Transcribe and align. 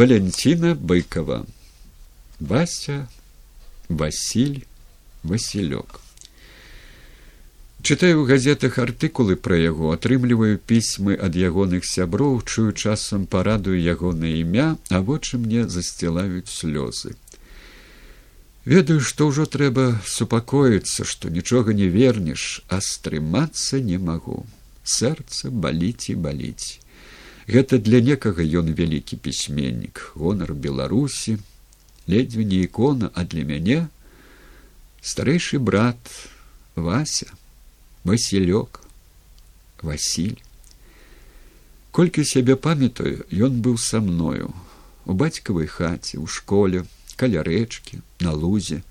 Валентина 0.00 0.74
Быкова. 0.74 1.46
Вася, 2.40 3.06
Василь, 3.90 4.64
Васілёк. 5.22 6.00
Чытаю 7.84 8.24
ў 8.24 8.24
газетах 8.24 8.80
артыкулы 8.80 9.36
пра 9.36 9.60
яго, 9.60 9.92
атрымліваю 9.92 10.56
пісьмы 10.56 11.20
ад 11.20 11.36
ягоных 11.36 11.84
сяброў, 11.84 12.40
чую 12.48 12.72
часам 12.72 13.28
парадую 13.28 13.76
ягонае 13.76 14.40
імя, 14.40 14.80
а 14.88 15.04
вочы 15.04 15.36
мне 15.36 15.68
засцілаюць 15.68 16.48
слёзы. 16.48 17.20
Ведаю, 18.64 19.04
што 19.04 19.28
ўжо 19.28 19.44
трэба 19.44 20.00
супакоіцца, 20.08 21.04
што 21.04 21.28
нічога 21.28 21.76
не 21.76 21.92
вернеш, 21.92 22.64
а 22.72 22.80
стрымацца 22.80 23.84
не 23.84 24.00
магу. 24.00 24.46
Сэрца 24.80 25.52
баліць 25.52 26.08
і 26.08 26.16
баліць. 26.16 26.80
Гэта 27.50 27.82
для 27.82 27.98
некага 27.98 28.44
ён 28.46 28.70
вялікі 28.78 29.16
пісьменнік, 29.18 30.14
гонар 30.14 30.54
Беларусі, 30.54 31.38
ледзьве 32.06 32.44
не 32.46 32.62
ікона, 32.66 33.10
а 33.10 33.26
для 33.26 33.42
мяне 33.42 33.78
старэйшы 35.02 35.58
брат 35.58 35.98
Вася, 36.76 37.26
Васілёк, 38.06 38.86
Васіль. 39.82 40.38
Колькі 41.90 42.22
сябе 42.22 42.54
памятаю, 42.54 43.26
ён 43.34 43.58
быў 43.58 43.82
са 43.82 43.98
мною 43.98 44.54
у 45.10 45.12
бацькавай 45.18 45.66
хаце, 45.66 46.22
у 46.22 46.30
школе, 46.30 46.86
каля 47.18 47.42
рэчкі, 47.42 47.98
на 48.22 48.30
лузе. 48.30 48.86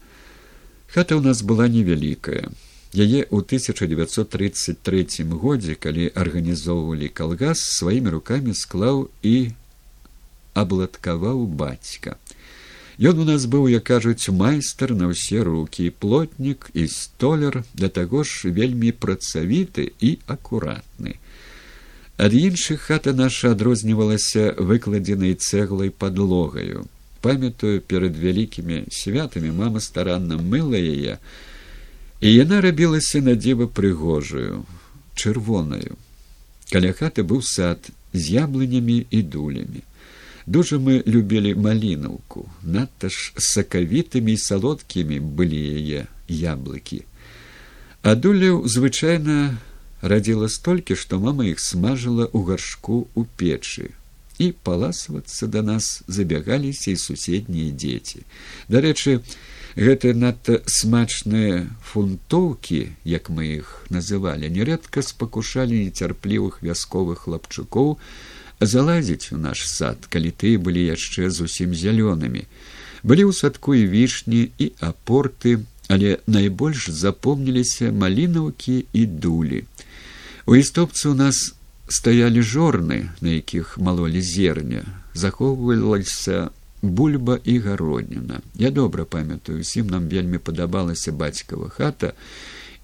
Хата 0.92 1.16
ў 1.16 1.24
нас 1.24 1.48
была 1.48 1.72
невялікая. 1.72 2.52
Яе 2.90 3.22
ў 3.30 3.46
1933 3.46 5.30
годзе, 5.30 5.76
калі 5.78 6.10
арганізоўвалі 6.18 7.10
калгас, 7.14 7.62
сваімі 7.78 8.18
рукамі 8.18 8.58
склаў 8.58 9.10
і 9.22 9.54
абладкаваў 10.58 11.46
бацька. 11.46 12.18
Ён 13.00 13.22
у 13.22 13.26
нас 13.30 13.46
быў, 13.46 13.70
як 13.70 13.86
кажуць, 13.88 14.28
майстар 14.34 14.92
на 14.98 15.14
ўсе 15.14 15.46
рукі, 15.46 15.94
плотнік 15.94 16.68
і 16.74 16.90
столяр, 16.90 17.64
да 17.78 17.88
таго 17.88 18.26
ж 18.26 18.50
вельмі 18.52 18.92
працавіты 18.92 19.94
і 20.02 20.20
акуратны. 20.28 21.16
Ад 22.20 22.36
іншых 22.36 22.90
хата 22.92 23.14
наша 23.16 23.56
адрознівалася 23.56 24.52
выкладзенай 24.60 25.38
цэглай 25.40 25.94
падлогаю. 25.94 26.90
Памятаю, 27.22 27.80
перад 27.80 28.20
вялікімі 28.20 28.92
святамі 28.92 29.56
мама 29.56 29.80
старанна 29.80 30.36
мыла 30.36 30.76
яе, 30.76 31.24
і 32.22 32.34
яна 32.34 32.62
рабілася 32.62 33.22
на 33.22 33.36
дзіва 33.36 33.68
прыгожую, 33.68 34.66
чырвонаю. 35.16 35.96
Каля 36.72 36.92
хаты 36.94 37.24
быў 37.24 37.42
сад 37.42 37.90
з 38.14 38.24
яблынямі 38.44 39.06
і 39.10 39.22
дулямі. 39.22 39.82
Дужа 40.46 40.80
мы 40.82 41.04
любілі 41.06 41.54
малінаўку, 41.56 42.50
надта 42.64 43.10
ж 43.10 43.34
сакавітымі 43.38 44.34
і 44.34 44.42
салодкімі 44.42 45.20
былі 45.20 45.62
яе 45.78 46.08
яблыкі. 46.28 47.06
Адуляў 48.02 48.66
звычайна 48.66 49.60
радзіла 50.02 50.50
столькі, 50.50 50.96
што 50.96 51.20
мама 51.20 51.46
іх 51.46 51.60
смажыла 51.62 52.26
ў 52.34 52.40
гаршку 52.50 53.06
ў 53.14 53.30
печы. 53.38 53.94
І 54.40 54.52
паласвацца 54.64 55.48
да 55.52 55.62
нас 55.62 56.02
забягаліся 56.08 56.96
і 56.96 56.98
суседнія 56.98 57.76
дзеці. 57.76 58.24
Дарэчы, 58.72 59.20
гэтыя 59.76 60.16
надта 60.16 60.64
смачныя 60.64 61.68
фунтоўкі, 61.84 62.96
як 63.04 63.28
мы 63.30 63.60
іх 63.60 63.84
называлі, 63.92 64.48
нярэдка 64.48 65.04
спакушалі 65.04 65.84
нецярплівых 65.84 66.64
вясковых 66.64 67.28
хлапчукоў, 67.28 68.00
залазіць 68.64 69.36
у 69.36 69.38
наш 69.38 69.68
сад, 69.68 70.08
калі 70.08 70.32
тыя 70.32 70.56
былі 70.56 70.88
яшчэ 70.88 71.30
зусім 71.30 71.76
зялёнымі. 71.76 72.48
Былі 73.04 73.28
ў 73.28 73.36
садку 73.36 73.76
і 73.76 73.88
вішні 73.92 74.56
і 74.56 74.72
апорты, 74.80 75.60
але 75.92 76.20
найбольш 76.28 76.90
запомніліся 76.90 77.92
малінаўкі 77.92 78.86
і 78.94 79.06
дулі. 79.06 79.64
У 80.48 80.56
істопцы 80.56 81.12
ў 81.12 81.16
нас 81.16 81.59
стаялі 81.90 82.42
жорны, 82.42 83.10
на 83.22 83.30
якіх 83.30 83.78
малолі 83.78 84.22
зерня, 84.22 84.86
захоўвалася 85.14 86.50
бульба 86.82 87.40
і 87.44 87.60
гародніна. 87.60 88.42
Я 88.56 88.72
добра 88.72 89.06
памятаю, 89.06 89.60
усім 89.60 89.90
нам 89.90 90.08
вельмі 90.08 90.38
падабалася 90.38 91.12
бацькава 91.12 91.70
хата 91.70 92.14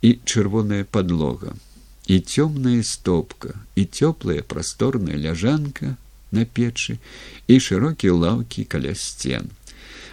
і 0.01 0.19
чырвоная 0.25 0.83
падлога 0.83 1.55
і 2.07 2.19
цёмная 2.19 2.83
стопка 2.83 3.55
і 3.75 3.85
цёплая 3.85 4.41
прасторная 4.41 5.17
ляжанка 5.17 5.95
на 6.31 6.45
печы 6.45 6.97
і 7.47 7.59
шырокія 7.59 8.13
лаўкі 8.13 8.65
каля 8.69 8.93
сцен 8.93 9.49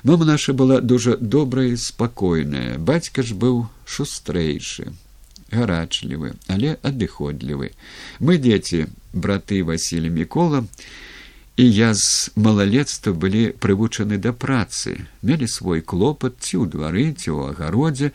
мама 0.03 0.25
наша 0.25 0.57
была 0.57 0.81
дужа 0.81 1.17
добрая 1.21 1.77
спакойная 1.77 2.79
бацька 2.79 3.23
ж 3.23 3.37
быў 3.37 3.67
шустрэйшы 3.85 4.93
гарачлівы 5.53 6.35
але 6.49 6.77
адыходлівы. 6.83 7.73
Мы 8.21 8.41
дзеці 8.41 8.87
браты 9.13 9.63
васілі 9.63 10.11
мікола 10.11 10.65
і 11.57 11.65
я 11.69 11.93
з 11.95 12.33
малалецтва 12.37 13.13
былі 13.13 13.53
прывучаны 13.61 14.17
да 14.17 14.33
працы 14.33 14.97
мелі 15.23 15.47
свой 15.47 15.85
клопат 15.85 16.41
ці 16.41 16.65
ў 16.65 16.73
двары 16.73 17.13
ці 17.13 17.29
ў 17.37 17.53
агародзе. 17.53 18.11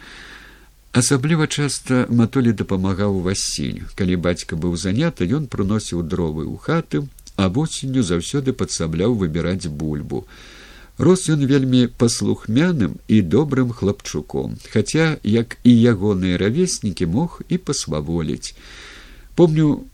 Асабліва 0.98 1.46
часта 1.46 2.10
матолі 2.10 2.52
дапамагаў 2.58 3.22
васіль 3.22 3.86
калі 3.94 4.18
бацька 4.18 4.58
быў 4.58 4.74
заняты 4.76 5.30
ён 5.30 5.46
прыносіў 5.46 6.02
дровы 6.02 6.50
ў 6.50 6.58
хаты 6.58 7.06
а 7.38 7.50
восенню 7.54 8.02
заўсёды 8.02 8.58
падсабляў 8.58 9.14
выбіраць 9.14 9.70
бульбу 9.70 10.26
рос 10.98 11.30
ён 11.30 11.46
вельмі 11.46 11.88
паслухмяным 11.88 12.98
і 13.08 13.22
добрым 13.22 13.70
хлапчуком 13.72 14.58
хаця 14.74 15.18
як 15.24 15.58
і 15.64 15.72
ягоныя 15.94 16.42
равеснікі 16.42 17.06
мог 17.06 17.42
і 17.50 17.58
пасваволіць. 17.58 18.58
Помню 19.36 19.86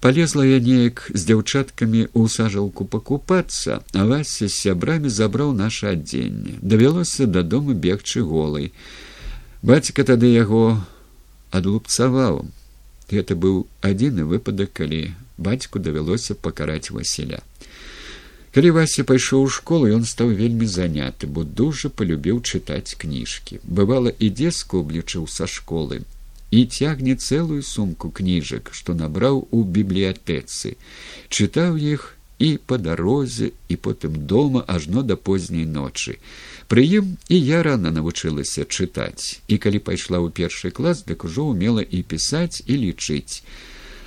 полезла 0.00 0.44
я 0.44 0.60
неяк 0.60 1.08
з 1.14 1.24
дзяўчаткамі 1.24 2.12
ў 2.12 2.28
сажалку 2.28 2.84
пакупацца 2.84 3.80
а 3.96 4.04
вася 4.04 4.48
з 4.48 4.52
сябрамі 4.52 5.08
забраў 5.08 5.56
наше 5.56 5.96
адзенне. 5.96 6.60
Давялося 6.60 7.26
дадому 7.26 7.72
бегчы 7.72 8.20
голай. 8.20 8.72
Бацька 9.62 10.04
тады 10.04 10.28
яго 10.36 10.84
адлупцаваў. 11.50 12.44
Гэта 13.08 13.32
быў 13.32 13.64
адзіны 13.80 14.28
выпадак 14.28 14.76
калі 14.76 15.16
бацьку 15.38 15.80
давялося 15.80 16.36
пакараць 16.36 16.92
васіля 16.92 17.40
калі 18.54 18.70
вася 18.76 19.04
пайшоў 19.08 19.46
у 19.46 19.52
школу 19.52 19.90
ён 19.92 20.04
стаў 20.04 20.34
вельмі 20.40 20.66
заняты 20.66 21.26
бо 21.26 21.44
дужа 21.44 21.88
полюбіў 21.88 22.42
чытаць 22.42 22.96
кніжкі. 22.98 23.60
Бывала 23.64 24.12
ідзе 24.18 24.50
скоблічыў 24.50 25.26
са 25.26 25.46
школы 25.46 26.02
і 26.50 26.64
цягне 26.66 27.16
цэлую 27.16 27.62
сумку 27.62 28.10
кніжак 28.10 28.70
што 28.72 28.94
набраў 28.94 29.46
у 29.50 29.64
бібліятэцы. 29.64 30.76
Чытаў 31.28 31.76
іх 31.76 32.16
і 32.38 32.56
па 32.66 32.76
дарозе 32.78 33.50
і 33.68 33.76
потым 33.76 34.26
дома 34.26 34.64
ажно 34.66 35.02
да 35.02 35.16
позняй 35.16 35.64
ночы. 35.64 36.18
Пры 36.68 36.84
ім 36.84 37.16
і 37.28 37.36
я 37.38 37.62
рана 37.62 37.90
навучылася 37.94 38.66
чытаць, 38.66 39.40
і 39.48 39.58
калі 39.58 39.78
пайшла 39.78 40.18
ў 40.20 40.34
першы 40.34 40.70
клас, 40.70 41.04
дык 41.06 41.24
ужо 41.24 41.46
умела 41.54 41.80
і 41.80 42.02
пісаць 42.02 42.62
і 42.66 42.76
лічыць. 42.84 43.42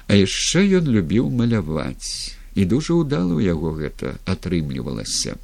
А 0.07 0.17
яшчэ 0.19 0.65
ён 0.81 0.89
любіў 0.91 1.29
маляваць, 1.29 2.35
і 2.55 2.65
дужа 2.65 2.97
ўдала 2.99 3.35
ў 3.35 3.49
яго 3.49 3.75
гэта 3.77 4.17
атрымлівалася. 4.25 5.37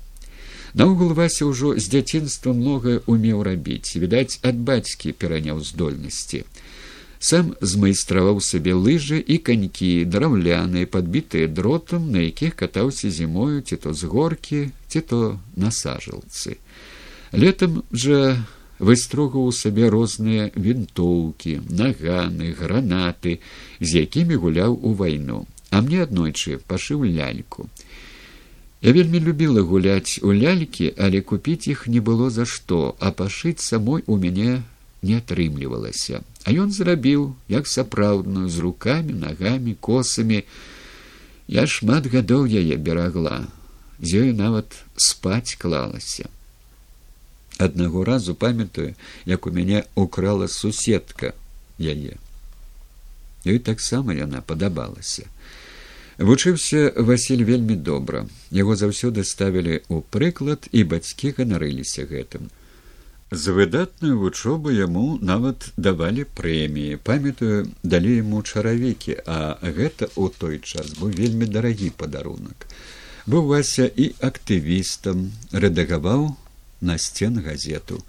Наогул 0.76 1.14
вася 1.16 1.48
ўжо 1.48 1.76
з 1.80 1.88
дзяцінства 1.88 2.52
многае 2.54 3.00
умеў 3.08 3.44
рабіць, 3.48 3.96
відаць, 3.96 4.40
ад 4.44 4.60
бацькі 4.60 5.16
пераняў 5.16 5.64
здольнасці. 5.64 6.44
Сам 7.20 7.56
змайстраваў 7.62 8.44
сабе 8.44 8.76
лыжы 8.76 9.18
і 9.18 9.40
канькі, 9.40 10.04
драўляныя, 10.04 10.86
падбітыя 10.86 11.48
дротам, 11.48 12.12
на 12.12 12.28
якіх 12.28 12.60
катаўся 12.60 13.10
зімою 13.10 13.64
ці 13.64 13.80
то 13.80 13.96
з 13.96 14.04
горкі, 14.04 14.70
ці 14.92 15.02
то 15.02 15.40
на 15.56 15.72
сажалцы 15.72 16.60
летом 17.36 17.84
жа 17.92 18.38
выстрогаў 18.80 19.48
у 19.50 19.56
сабе 19.56 19.90
розныя 19.90 20.52
вінтоўкі 20.56 21.60
наганы 21.70 22.52
гранаты 22.60 23.40
з 23.80 24.04
якімі 24.04 24.40
гуляў 24.44 24.76
у 24.76 24.94
вайну 24.94 25.46
а 25.76 25.82
мне 25.82 26.04
аднойчы 26.04 26.56
пашыў 26.72 27.04
ляльку. 27.04 27.68
Я 28.86 28.92
вельмі 28.96 29.20
любіла 29.24 29.64
гуляць 29.72 30.24
у 30.24 30.32
лялькі 30.32 30.88
але 31.08 31.20
купіць 31.32 31.68
іх 31.74 31.82
не 31.96 32.00
было 32.10 32.30
за 32.36 32.46
што 32.52 32.80
а 33.00 33.12
пашыць 33.12 33.66
самой 33.66 34.06
у 34.08 34.16
мяне 34.22 34.64
не 35.02 35.18
атрымлівалася. 35.20 36.22
А 36.46 36.56
ён 36.64 36.72
зрабіў 36.72 37.28
як 37.52 37.68
сапраўдную 37.68 38.48
з 38.48 38.64
руками 38.68 39.18
нагамі 39.26 39.76
косамі. 39.90 40.40
Я 41.60 41.68
шмат 41.68 42.08
гадоў 42.08 42.48
яе 42.48 42.80
берагла. 42.80 43.44
З 44.00 44.24
ёю 44.24 44.32
нават 44.40 44.80
спаць 44.96 45.60
клалася. 45.60 46.32
Аднаго 47.60 48.08
разу 48.08 48.32
памятаю 48.36 48.96
як 49.26 49.44
у 49.44 49.52
мяне 49.52 49.84
украла 49.96 50.48
суседка 50.48 51.36
яе. 51.80 52.16
Ёй 53.44 53.60
таксама 53.60 54.16
яна 54.16 54.40
падабалася 54.40 55.28
Вучыўся 56.18 56.94
Васіль 56.96 57.44
вельмі 57.44 57.76
добра. 57.76 58.26
Яго 58.52 58.76
заўсёды 58.80 59.24
ставілі 59.28 59.84
ў 59.92 60.00
прыклад 60.10 60.70
і 60.72 60.84
бацькі 60.88 61.36
ганарыліся 61.36 62.08
гэтым. 62.08 62.48
За 63.32 63.52
выдатную 63.52 64.16
вучобу 64.20 64.72
яму 64.72 65.20
нават 65.20 65.74
давалі 65.76 66.24
прэміі. 66.24 67.04
памятаю, 67.04 67.68
далі 67.84 68.16
яму 68.16 68.42
чаравікі, 68.44 69.18
а 69.26 69.60
гэта 69.60 70.08
ў 70.16 70.32
той 70.38 70.60
час 70.64 70.96
быў 70.96 71.12
вельмі 71.12 71.46
дарагі 71.46 71.92
падарунак. 71.98 72.68
Быў 73.28 73.52
Вася 73.52 73.84
і 73.84 74.16
актывістам, 74.22 75.34
рэдагаваў 75.52 76.38
на 76.80 76.98
сцен 76.98 77.44
газету. 77.44 78.00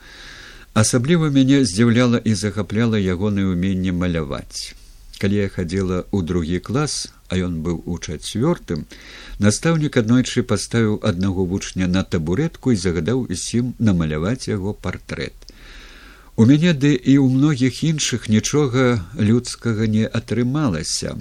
Асабліва 0.74 1.30
мяне 1.32 1.64
здзіўляла 1.64 2.22
і 2.22 2.34
захапляла 2.34 3.00
ягонае 3.00 3.50
ўменне 3.50 3.90
маляваць. 3.90 4.76
Калі 5.18 5.42
я 5.42 5.48
хадзіла 5.48 6.04
ў 6.12 6.22
другі 6.22 6.60
клас, 6.60 7.15
а 7.28 7.36
ён 7.36 7.60
быў 7.62 7.82
у 7.86 7.98
чацвёртым, 7.98 8.86
настаўнік 9.38 9.96
аднойчы 10.02 10.42
паставіў 10.42 11.00
аднаго 11.02 11.44
вучня 11.44 11.86
на 11.86 12.02
табуретку 12.02 12.72
і 12.72 12.80
загадаў 12.82 13.26
усім 13.30 13.74
намаляваць 13.78 14.48
яго 14.48 14.74
партрэт. 14.74 15.34
У 16.36 16.44
мяне 16.44 16.72
ды 16.76 16.92
і 16.92 17.16
ў 17.16 17.26
многіх 17.32 17.80
іншых 17.80 18.28
нічога 18.28 19.00
людскага 19.16 19.86
не 19.88 20.04
атрымалася. 20.04 21.16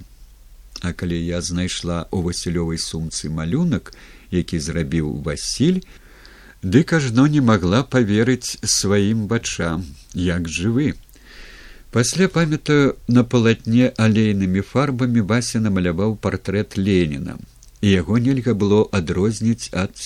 А 0.82 0.92
калі 0.92 1.16
я 1.16 1.40
знайшла 1.42 2.04
ў 2.12 2.20
васілёвай 2.30 2.78
сумцы 2.78 3.32
малюнак, 3.32 3.96
які 4.32 4.60
зрабіў 4.60 5.24
Васіль, 5.24 5.82
дык 6.62 6.94
ажно 7.00 7.28
не 7.32 7.40
магла 7.40 7.84
поверыць 7.84 8.60
сваім 8.64 9.28
вачам, 9.32 9.88
як 10.14 10.52
жывы. 10.52 10.94
Пасля 11.96 12.28
памятаю 12.28 12.98
на 13.08 13.22
палатне 13.24 13.86
алейнымі 14.06 14.62
фарбамі 14.70 15.22
Вася 15.28 15.62
намаляваў 15.64 16.18
партрэт 16.26 16.76
Леніна, 16.76 17.36
і 17.80 17.88
яго 17.88 18.20
нельга 18.26 18.52
было 18.64 18.80
адрозніць 19.00 19.72
ад 19.72 20.02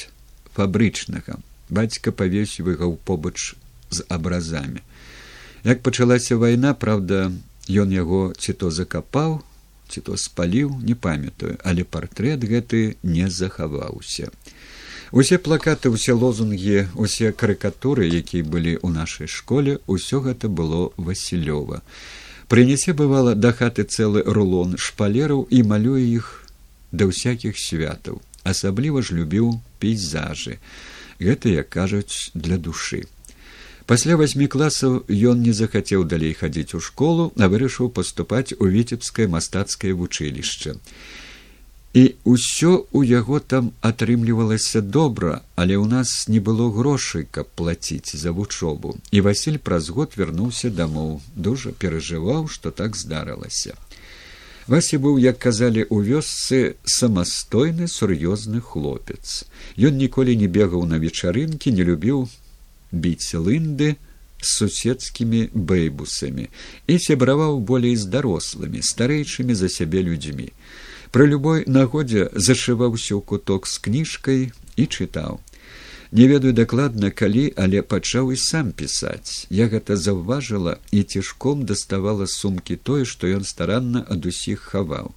фабрычнага. 0.54 1.40
Бацька 1.74 2.14
павесівыгаў 2.14 2.94
побач 3.10 3.56
з 3.90 4.06
абразамі. 4.06 4.86
Як 5.66 5.82
пачалася 5.82 6.38
вайна, 6.38 6.76
праўда, 6.78 7.34
ён 7.66 7.98
яго 7.98 8.22
ці 8.38 8.54
то 8.54 8.70
закапаў, 8.70 9.42
ці 9.90 10.06
то 10.06 10.14
спаліў, 10.14 10.78
не 10.86 10.94
памятаю, 10.94 11.58
але 11.66 11.90
партрэт 11.98 12.46
гэты 12.46 12.84
не 13.02 13.34
захаваўся. 13.34 14.30
Усе 15.12 15.38
плакаты, 15.38 15.90
усе 15.90 16.14
лозунгі, 16.14 16.86
усе 16.94 17.32
карыкатуры, 17.34 18.06
якія 18.06 18.46
былі 18.46 18.78
ў 18.78 18.94
нашай 18.94 19.26
школе, 19.26 19.82
усё 19.90 20.22
гэта 20.22 20.50
было 20.50 20.94
Васілёва. 20.98 21.82
Прынясе 22.46 22.94
бывала 22.94 23.34
да 23.34 23.50
хаты 23.54 23.90
цэлы 23.90 24.22
рулон 24.26 24.78
шпалераў 24.78 25.50
і 25.50 25.64
малюе 25.66 26.06
іх 26.06 26.46
да 26.92 27.10
ўсякіх 27.10 27.58
святаў. 27.58 28.22
Асабліва 28.46 29.02
ж 29.02 29.18
любіў 29.18 29.58
пейзажы. 29.82 30.62
Гэта, 31.18 31.50
як 31.58 31.70
кажуць, 31.74 32.30
для 32.34 32.62
душы. 32.62 33.10
Пасля 33.90 34.14
васьмі 34.14 34.46
класаў 34.46 35.10
ён 35.10 35.42
не 35.42 35.54
захацеў 35.58 36.06
далей 36.06 36.38
хадзіць 36.38 36.78
у 36.78 36.80
школу, 36.80 37.34
а 37.34 37.50
вырашыў 37.50 37.90
паступаць 37.90 38.54
у 38.62 38.70
віцебскае 38.70 39.26
мастацкае 39.26 39.98
вучылішча. 39.98 40.78
І 41.94 42.04
ўсё 42.22 42.86
ў 42.94 43.02
яго 43.10 43.40
там 43.42 43.74
атрымлівалася 43.82 44.82
добра, 44.82 45.42
але 45.58 45.74
ў 45.74 45.90
нас 45.90 46.30
не 46.30 46.38
было 46.38 46.70
грошай, 46.70 47.26
каб 47.26 47.50
плаціць 47.58 48.14
за 48.14 48.30
вучобу. 48.32 48.98
І 49.10 49.26
Васіль 49.26 49.58
праз 49.58 49.90
год 49.90 50.14
вярнуўся 50.14 50.70
дамоў, 50.70 51.18
дужа 51.34 51.74
перажываў, 51.74 52.46
што 52.46 52.70
так 52.70 52.94
здарылася. 52.94 53.74
Вася 54.70 55.02
быў, 55.02 55.18
як 55.18 55.42
казалі 55.42 55.82
ў 55.90 55.98
вёсцы 56.06 56.78
самастойны 56.86 57.90
сур'ёзны 57.90 58.62
хлопец. 58.62 59.50
Ён 59.74 59.98
ніколі 59.98 60.38
не 60.38 60.46
бегаў 60.46 60.86
на 60.86 61.02
вечарынкі, 61.02 61.74
не 61.74 61.82
любіў 61.82 62.30
біць 62.94 63.34
лынды 63.34 63.98
з 64.38 64.48
суседскімі 64.62 65.50
бэйбусамі 65.58 66.46
і 66.86 67.00
сябраваў 67.02 67.60
болей 67.66 67.98
з 67.98 68.06
дарослымі, 68.14 68.86
старэйшымі 68.86 69.58
за 69.58 69.74
сябе 69.74 70.06
людзьмі. 70.06 70.54
Пры 71.12 71.26
любой 71.26 71.64
нагодзе 71.66 72.30
зашываўся 72.34 73.18
ў 73.18 73.22
куток 73.26 73.66
з 73.66 73.82
кніжкай 73.82 74.42
і 74.78 74.84
чытаў. 74.86 75.40
Не 76.12 76.26
ведаю 76.30 76.54
дакладна 76.54 77.10
калі, 77.10 77.50
але 77.58 77.82
пачаў 77.82 78.30
і 78.34 78.38
сам 78.38 78.70
пісаць. 78.74 79.46
Я 79.50 79.70
гэта 79.74 79.98
заўважыла 79.98 80.78
і 80.92 81.02
цішком 81.04 81.66
даставала 81.66 82.26
сумкі 82.30 82.78
тое, 82.78 83.06
што 83.06 83.30
ён 83.30 83.46
старанна 83.46 84.06
ад 84.06 84.26
усіх 84.26 84.70
хаваў. 84.74 85.14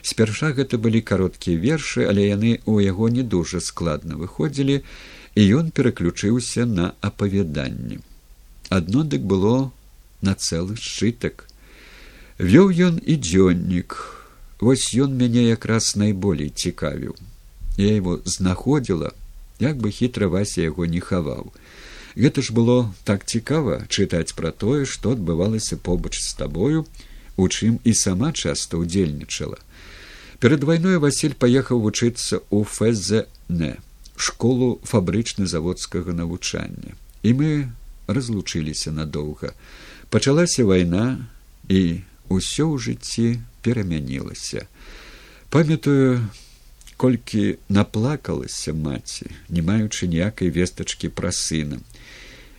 Спярша 0.00 0.52
гэта 0.56 0.80
былі 0.80 1.00
кароткія 1.00 1.60
вершы, 1.60 2.08
але 2.08 2.28
яны 2.28 2.56
ў 2.64 2.88
яго 2.88 3.08
не 3.12 3.24
дужа 3.24 3.60
складна 3.60 4.16
выходзілі, 4.16 4.80
і 5.36 5.42
ён 5.60 5.72
пераключыўся 5.72 6.64
на 6.64 6.92
апавяданні. 7.00 8.00
Адно 8.68 9.04
дык 9.04 9.24
было 9.24 9.72
на 10.20 10.32
цэлы 10.32 10.76
сшытак. 10.80 11.48
Вёў 12.38 12.72
ён 12.72 13.00
і 13.04 13.16
дзённік, 13.20 13.96
Вось 14.60 14.94
ён 14.96 15.12
мяне 15.16 15.44
якраз 15.52 15.96
найболей 15.96 16.48
цікавіў. 16.48 17.16
Я 17.76 17.92
его 17.92 18.20
знаходзіла, 18.24 19.12
як 19.60 19.76
бы 19.76 19.90
хітра 19.92 20.28
вася 20.32 20.64
яго 20.64 20.86
не 20.86 21.00
хаваў. 21.00 21.52
Гэта 22.16 22.40
ж 22.40 22.56
было 22.56 22.88
так 23.04 23.28
цікава 23.28 23.84
чытаць 23.92 24.32
пра 24.32 24.48
тое, 24.48 24.88
што 24.88 25.12
адбывалася 25.12 25.76
побач 25.76 26.16
з 26.16 26.32
табою, 26.32 26.88
у 27.36 27.48
чым 27.52 27.76
і 27.84 27.92
сама 27.92 28.32
часта 28.32 28.80
ўдзельнічала. 28.80 29.60
Перад 30.40 30.64
вайной 30.64 30.96
Васіль 30.96 31.36
паехаў 31.36 31.84
вучыцца 31.84 32.40
ў 32.48 32.64
ФЗН, 32.64 33.76
школу 34.16 34.80
фабрычна-заводскага 34.88 36.16
навучання. 36.16 36.96
І 37.20 37.36
мы 37.36 37.50
разлучыліся 38.08 38.92
надоўга. 38.96 39.52
Пачалася 40.08 40.64
вайна 40.64 41.28
і 41.68 42.00
ўсё 42.32 42.72
ў 42.72 42.80
жыцці 42.80 43.28
перамянілася. 43.66 44.66
Памятаю, 45.50 46.22
колькі 46.96 47.58
наплакалася 47.68 48.72
маці, 48.72 49.26
не 49.48 49.62
маючы 49.62 50.06
ніякай 50.06 50.50
вестачкі 50.54 51.10
пра 51.10 51.32
сына. 51.34 51.82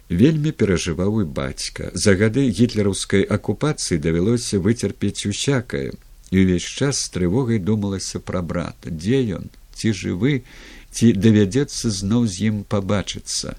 Вельмі 0.09 0.51
перажываў 0.51 1.21
і 1.23 1.25
бацька. 1.39 1.91
За 1.93 2.15
гады 2.19 2.47
гітлераўскай 2.51 3.23
акупацыі 3.23 3.99
давялося 4.03 4.59
выцерпець 4.59 5.27
усякае, 5.27 5.91
і 6.31 6.43
ўвесь 6.43 6.67
час 6.67 7.03
з 7.07 7.11
трывогай 7.15 7.59
думалася 7.59 8.19
пра 8.19 8.43
брата, 8.43 8.91
дзе 8.91 9.19
ён, 9.39 9.51
ці 9.75 9.91
жывы, 9.91 10.43
ці 10.91 11.11
давядзецца 11.11 11.91
зноў 11.91 12.27
з 12.27 12.51
ім 12.51 12.63
пабачыцца. 12.63 13.55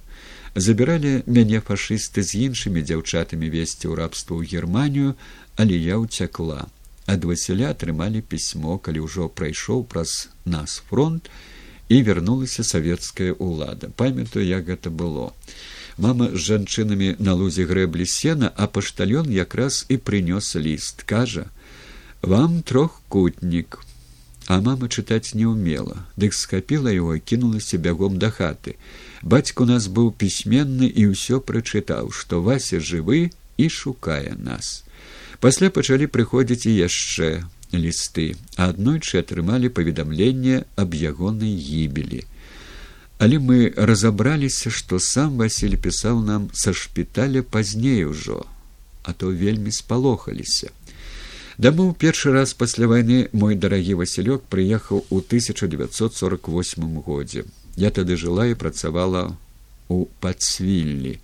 Забіралі 0.57 1.23
мяне 1.26 1.61
фашысты 1.61 2.25
з 2.25 2.49
іншымі 2.49 2.81
дзяўчатамі 2.81 3.52
весці 3.52 3.93
ў 3.93 3.95
рабства 4.00 4.40
ў 4.40 4.49
германію, 4.49 5.14
але 5.61 5.76
я 5.76 6.00
ўцякла 6.00 6.67
ад 7.09 7.25
васіля 7.25 7.73
атрымалі 7.73 8.21
пісьмо 8.21 8.77
калі 8.77 9.09
ўжо 9.09 9.29
прайшоў 9.33 9.85
праз 9.88 10.29
нас 10.45 10.83
фронт 10.91 11.33
і 11.88 12.03
вярнулася 12.05 12.65
савецкая 12.69 13.33
ўлада. 13.41 13.88
Памятаю 13.97 14.45
як 14.45 14.69
гэта 14.69 14.93
было. 14.93 15.33
Мама 15.97 16.29
з 16.37 16.45
жанчынамі 16.53 17.17
на 17.19 17.33
лузе 17.33 17.65
грэблі 17.65 18.05
сена 18.05 18.53
а 18.55 18.69
паштальон 18.69 19.33
якраз 19.33 19.87
і 19.88 19.97
прынёс 19.97 20.53
ліст. 20.61 21.03
Кажа 21.09 21.49
вам 22.21 22.61
трохкутнік 22.62 23.81
а 24.49 24.61
мама 24.61 24.88
чытаць 24.88 25.33
не 25.33 25.49
ўмела. 25.49 26.05
Дык 26.17 26.37
скапіла 26.37 26.93
его 26.93 27.17
і 27.17 27.25
кінулася 27.25 27.81
бягом 27.81 28.21
да 28.21 28.29
хаты. 28.29 28.77
Бацька 29.23 29.65
у 29.65 29.67
нас 29.67 29.88
быў 29.88 30.12
пісьменны 30.12 30.93
і 30.93 31.17
ўсё 31.17 31.41
прачытаў 31.41 32.12
што 32.12 32.45
вася 32.45 32.85
жывы 32.85 33.33
і 33.57 33.67
шукае 33.69 34.37
нас 34.37 34.85
пасля 35.40 35.71
пачалі 35.71 36.07
прыходзіць 36.07 36.66
і 36.66 36.75
яшчэ 36.88 37.28
лісты. 37.73 38.35
Аднойчы 38.57 39.21
атрымалі 39.23 39.68
паведамленне 39.68 40.64
аб 40.76 40.95
ягонай 40.95 41.54
гібелі. 41.54 42.25
Але 43.18 43.38
мы 43.38 43.73
разабраліся 43.75 44.71
што 44.71 44.99
сам 45.02 45.37
василь 45.38 45.76
пісаў 45.76 46.23
нам 46.23 46.50
са 46.54 46.73
шпіталя 46.73 47.42
пазней 47.42 48.04
ужо 48.04 48.47
а 49.02 49.12
то 49.12 49.33
вельмі 49.33 49.73
спалохаліся. 49.73 50.68
Дамоў 51.59 51.95
першы 51.99 52.30
раз 52.30 52.52
пасля 52.54 52.87
вайны 52.87 53.33
мой 53.33 53.57
дарагі 53.57 53.99
васілёк 53.99 54.45
прыехаў 54.52 55.02
у 55.11 55.18
1948 55.25 57.00
годзе. 57.02 57.45
Я 57.75 57.90
тады 57.90 58.21
жыла 58.21 58.47
і 58.47 58.54
працавала 58.54 59.35
у 59.88 60.04
пацвіллі. 60.21 61.18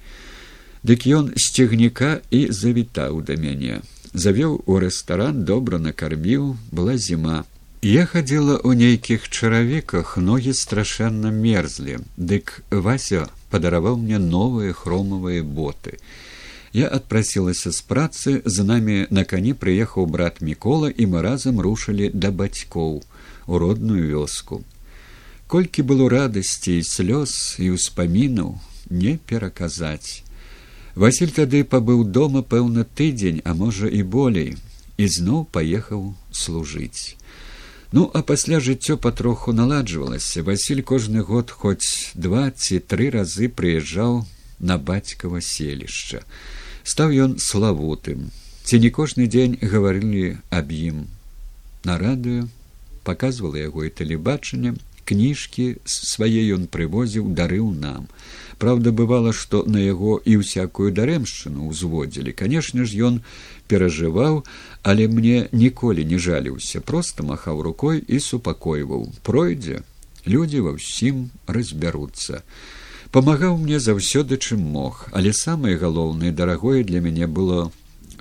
Дык 0.83 1.07
ён 1.07 1.31
з 1.37 1.45
цягніка 1.55 2.25
і 2.31 2.49
завітаў 2.51 3.21
да 3.23 3.37
мяне 3.37 3.85
завёў 4.15 4.63
у 4.67 4.79
рэстаран 4.85 5.45
добра 5.45 5.79
накарміў 5.87 6.55
была 6.71 6.97
зіма 7.07 7.45
я 7.83 8.07
хадзіла 8.11 8.57
ў 8.59 8.79
нейкіх 8.83 9.29
чаравіках 9.29 10.17
ногі 10.29 10.55
страшэнна 10.61 11.35
мерзлі 11.39 11.99
дык 12.17 12.61
вася 12.71 13.27
падараваў 13.51 13.99
мне 14.03 14.19
новыя 14.19 14.73
хромавыя 14.73 15.43
боты 15.59 15.99
я 16.75 16.89
адпрасілася 16.99 17.71
з 17.71 17.81
працы 17.91 18.43
за 18.45 18.65
намі 18.67 19.07
на 19.11 19.23
кані 19.25 19.55
прыехаў 19.55 20.11
брат 20.11 20.41
мікола 20.43 20.91
і 20.91 21.07
мы 21.07 21.23
разам 21.23 21.61
рушылі 21.63 22.11
да 22.15 22.35
бацькоў 22.35 23.03
у 23.47 23.59
родную 23.59 24.03
вёску. 24.11 24.65
Колькі 25.47 25.87
было 25.87 26.09
радасці 26.11 26.83
і 26.83 26.83
слёз 26.83 27.63
і 27.63 27.79
ўспамінаў 27.79 28.59
не 28.91 29.15
пераказаць. 29.23 30.24
Васіль 30.95 31.35
тады 31.35 31.65
пабыў 31.67 32.05
дома 32.07 32.43
пэўна 32.43 32.85
тыдзень, 32.87 33.43
а 33.45 33.55
можа 33.55 33.91
і 33.91 34.03
болей, 34.07 34.55
і 34.97 35.05
зноў 35.11 35.43
паехаў 35.51 36.15
служыць. 36.31 37.19
Ну, 37.91 38.11
а 38.15 38.23
пасля 38.23 38.59
жыццё 38.59 38.97
патроху 38.97 39.53
наладжвалася. 39.53 40.43
Васіль 40.43 40.83
кожны 40.83 41.23
год 41.23 41.51
хоць 41.51 42.15
два 42.15 42.51
ці 42.51 42.79
тры 42.79 43.11
разы 43.11 43.51
прыязджаў 43.51 44.23
на 44.59 44.79
бацькава 44.79 45.43
селішча. 45.43 46.23
Стаў 46.83 47.15
ён 47.27 47.39
славутым. 47.39 48.31
Ці 48.63 48.79
не 48.79 48.91
кожны 48.91 49.27
дзень 49.27 49.59
гаварылі 49.63 50.39
аб 50.51 50.71
ім. 50.71 51.07
На 51.85 51.99
радыё 51.99 52.47
паказвала 53.03 53.59
яго 53.59 53.85
і 53.85 53.91
тэлебачанне, 53.91 54.75
кніжкі 55.05 55.77
свае 55.85 56.43
ён 56.57 56.67
прывозіў, 56.67 57.31
дарыў 57.33 57.71
нам. 57.73 58.09
Праўда, 58.59 58.93
бывала, 58.93 59.33
што 59.33 59.65
на 59.67 59.83
яго 59.83 60.21
і 60.25 60.39
ўсякую 60.41 60.93
дарэмшчыну 60.95 61.69
ўзводзілі. 61.69 62.33
Канешне 62.33 62.85
ж, 62.85 62.97
ён 63.09 63.21
перажываў, 63.69 64.45
але 64.83 65.09
мне 65.09 65.49
ніколі 65.53 66.05
не 66.05 66.19
жаліўся, 66.19 66.81
проста 66.81 67.27
махаў 67.27 67.63
рукой 67.63 68.01
і 68.07 68.21
супакойваў. 68.21 69.11
Пройдзе, 69.23 69.83
людзі 70.27 70.65
ва 70.65 70.77
ўсім 70.79 71.31
разбяруцца. 71.47 72.43
Памагаў 73.15 73.59
мне 73.63 73.79
заўсёды 73.79 74.39
чым 74.43 74.63
мог, 74.75 75.07
але 75.13 75.33
самае 75.33 75.79
галоўнае 75.79 76.33
дарагое 76.35 76.83
для 76.83 77.01
мяне 77.01 77.27
было, 77.27 77.71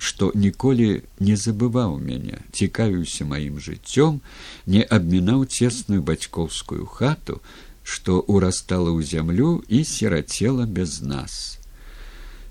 што 0.04 0.32
ніколі 0.36 0.88
не 1.24 1.36
забываў 1.40 1.96
мяне, 2.04 2.44
цікавіўся 2.52 3.24
маім 3.24 3.60
жыццём, 3.64 4.20
не 4.68 4.84
абмінаў 4.84 5.46
цесную 5.48 6.04
бацькоўскую 6.04 6.84
хату, 6.92 7.40
што 7.88 8.20
ўрастала 8.28 8.92
ў 8.92 9.08
зямлю 9.08 9.64
і 9.72 9.88
серацела 9.88 10.68
без 10.68 11.00
нас. 11.00 11.56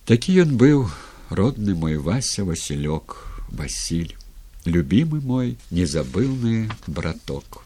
Такі 0.08 0.48
ён 0.48 0.56
быў 0.56 0.88
родны 1.28 1.76
мой 1.76 2.00
вася 2.00 2.48
васілёк 2.48 3.20
васіль 3.52 4.16
любімы 4.64 5.20
мой 5.20 5.56
незабыўны 5.68 6.72
браток 6.88 7.60